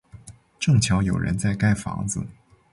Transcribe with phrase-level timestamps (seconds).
[0.59, 2.23] 正巧有人在盖房子